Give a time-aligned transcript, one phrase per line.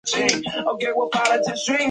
[0.01, 1.77] 位于利津县西南部。